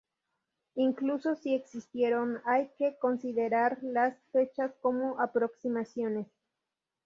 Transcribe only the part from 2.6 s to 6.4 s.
que considerar las fechas como aproximaciones.